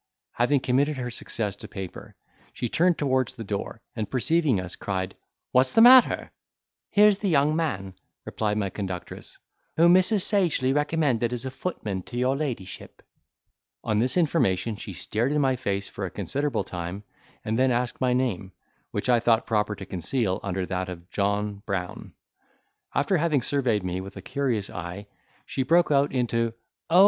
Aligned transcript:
Having 0.31 0.61
committed 0.61 0.97
her 0.97 1.11
success 1.11 1.55
to 1.57 1.67
paper, 1.67 2.15
she 2.53 2.67
turned 2.67 2.97
towards 2.97 3.35
the 3.35 3.43
door, 3.43 3.83
and 3.95 4.09
perceiving 4.09 4.59
us, 4.59 4.75
cried, 4.75 5.15
"What's 5.51 5.73
the 5.73 5.81
matter?" 5.81 6.31
"Here's 6.89 7.19
the 7.19 7.29
young 7.29 7.55
man," 7.55 7.93
replied 8.25 8.57
my 8.57 8.71
conductress, 8.71 9.37
"whom 9.77 9.93
Mrs. 9.93 10.21
Sagely 10.23 10.73
recommended 10.73 11.31
as 11.31 11.45
a 11.45 11.51
footman 11.51 12.01
to 12.07 12.17
your 12.17 12.35
ladyship." 12.35 13.03
On 13.83 13.99
this 13.99 14.17
information 14.17 14.75
she 14.75 14.91
stared 14.91 15.31
in 15.33 15.39
my 15.39 15.55
face 15.55 15.87
for 15.87 16.03
a 16.03 16.09
considerable 16.09 16.63
time, 16.63 17.03
and 17.45 17.59
then 17.59 17.69
asked 17.69 18.01
my 18.01 18.11
name, 18.13 18.53
which 18.89 19.07
I 19.07 19.19
thought 19.19 19.45
proper 19.45 19.75
to 19.75 19.85
conceal 19.85 20.39
under 20.41 20.65
that 20.65 20.89
of 20.89 21.11
John 21.11 21.61
Brown. 21.67 22.13
After 22.95 23.17
having 23.17 23.43
surveyed 23.43 23.83
me 23.83 24.01
with 24.01 24.17
a 24.17 24.23
curious 24.23 24.67
eye, 24.67 25.05
she 25.45 25.61
broke 25.61 25.91
out 25.91 26.11
into, 26.11 26.55
"O! 26.89 26.99